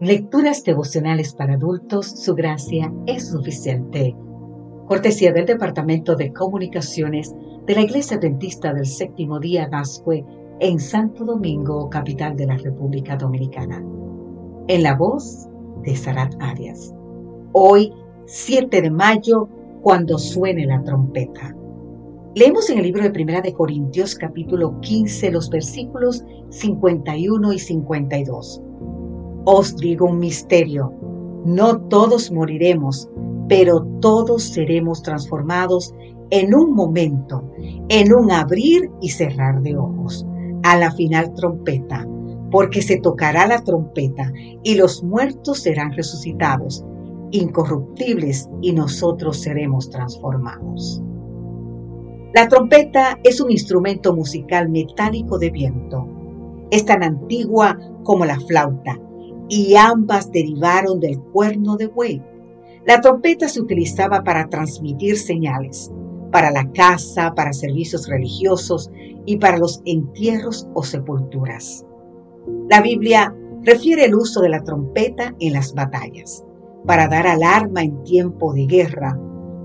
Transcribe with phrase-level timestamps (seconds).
[0.00, 4.14] Lecturas devocionales para adultos, su gracia es suficiente.
[4.86, 7.34] Cortesía del Departamento de Comunicaciones
[7.64, 10.22] de la Iglesia Adventista del Séptimo Día Gascue
[10.60, 13.82] en Santo Domingo, capital de la República Dominicana.
[14.68, 15.48] En la voz
[15.82, 16.94] de Sarat Arias.
[17.52, 17.90] Hoy,
[18.26, 19.48] 7 de mayo,
[19.80, 21.56] cuando suene la trompeta.
[22.34, 28.62] Leemos en el libro de Primera de Corintios capítulo 15 los versículos 51 y 52
[29.48, 30.92] os digo un misterio,
[31.44, 33.08] no todos moriremos,
[33.48, 35.94] pero todos seremos transformados
[36.30, 37.48] en un momento,
[37.88, 40.26] en un abrir y cerrar de ojos,
[40.64, 42.04] a la final trompeta,
[42.50, 44.32] porque se tocará la trompeta
[44.64, 46.84] y los muertos serán resucitados,
[47.30, 51.00] incorruptibles, y nosotros seremos transformados.
[52.34, 56.08] La trompeta es un instrumento musical metálico de viento.
[56.72, 58.98] Es tan antigua como la flauta
[59.48, 62.22] y ambas derivaron del cuerno de buey.
[62.84, 65.90] La trompeta se utilizaba para transmitir señales,
[66.30, 68.90] para la caza, para servicios religiosos
[69.24, 71.84] y para los entierros o sepulturas.
[72.68, 76.44] La Biblia refiere el uso de la trompeta en las batallas,
[76.86, 79.18] para dar alarma en tiempo de guerra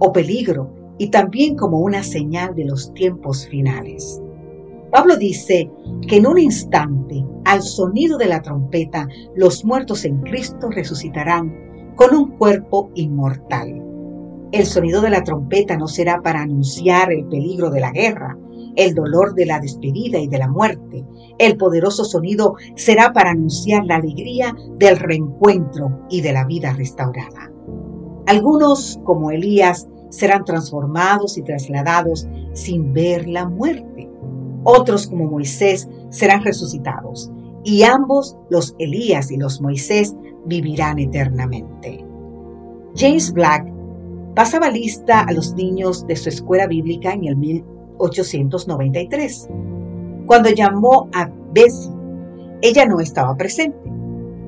[0.00, 4.20] o peligro y también como una señal de los tiempos finales.
[4.94, 5.68] Pablo dice
[6.06, 11.52] que en un instante, al sonido de la trompeta, los muertos en Cristo resucitarán
[11.96, 13.82] con un cuerpo inmortal.
[14.52, 18.38] El sonido de la trompeta no será para anunciar el peligro de la guerra,
[18.76, 21.04] el dolor de la despedida y de la muerte.
[21.38, 27.50] El poderoso sonido será para anunciar la alegría del reencuentro y de la vida restaurada.
[28.26, 33.93] Algunos, como Elías, serán transformados y trasladados sin ver la muerte.
[34.64, 37.30] Otros, como Moisés, serán resucitados,
[37.62, 42.04] y ambos, los Elías y los Moisés, vivirán eternamente.
[42.96, 43.72] James Black
[44.34, 49.48] pasaba lista a los niños de su escuela bíblica en el 1893.
[50.26, 51.92] Cuando llamó a Bessie,
[52.62, 53.78] ella no estaba presente.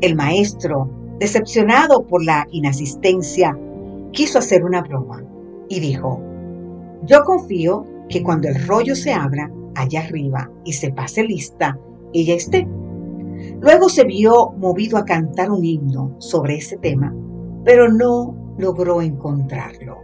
[0.00, 3.58] El maestro, decepcionado por la inasistencia,
[4.12, 5.22] quiso hacer una broma
[5.68, 6.20] y dijo,
[7.04, 11.78] yo confío que cuando el rollo se abra, allá arriba y se pase lista,
[12.12, 12.66] ella esté.
[13.60, 17.14] Luego se vio movido a cantar un himno sobre ese tema,
[17.64, 19.98] pero no logró encontrarlo.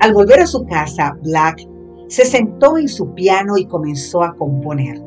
[0.00, 1.60] Al volver a su casa, Black
[2.08, 5.02] se sentó en su piano y comenzó a componer.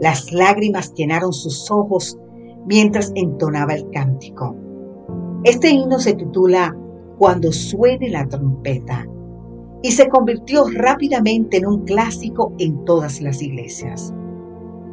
[0.00, 2.18] Las lágrimas llenaron sus ojos
[2.66, 4.56] mientras entonaba el cántico.
[5.44, 6.76] Este himno se titula
[7.18, 9.06] Cuando suene la trompeta
[9.84, 14.14] y se convirtió rápidamente en un clásico en todas las iglesias.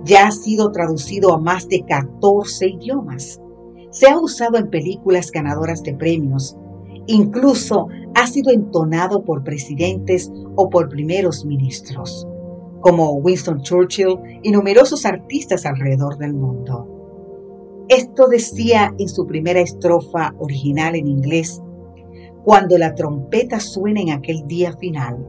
[0.03, 3.39] Ya ha sido traducido a más de 14 idiomas.
[3.89, 6.57] Se ha usado en películas ganadoras de premios.
[7.07, 12.27] Incluso ha sido entonado por presidentes o por primeros ministros,
[12.81, 17.85] como Winston Churchill y numerosos artistas alrededor del mundo.
[17.87, 21.61] Esto decía en su primera estrofa original en inglés
[22.43, 25.25] cuando la trompeta suene en aquel día final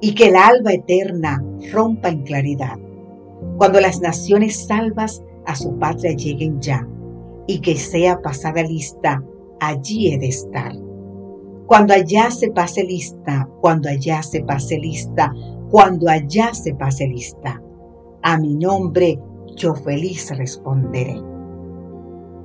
[0.00, 2.78] y que el alba eterna rompa en claridad,
[3.58, 6.86] cuando las naciones salvas a su patria lleguen ya
[7.46, 9.22] y que sea pasada lista,
[9.60, 10.72] allí he de estar.
[11.66, 15.32] Cuando allá se pase lista, cuando allá se pase lista,
[15.70, 17.62] cuando allá se pase lista,
[18.22, 19.18] a mi nombre
[19.56, 21.20] yo feliz responderé.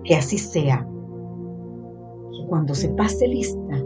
[0.03, 0.87] Que así sea
[2.47, 3.83] cuando se pase lista,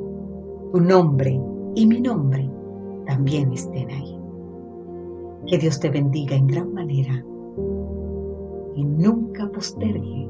[0.72, 1.40] tu nombre
[1.76, 2.50] y mi nombre
[3.06, 4.20] también estén ahí.
[5.48, 7.26] Que Dios te bendiga en gran manera
[8.76, 10.30] y nunca postergue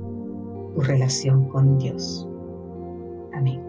[0.76, 2.28] tu relación con Dios.
[3.34, 3.69] Amén.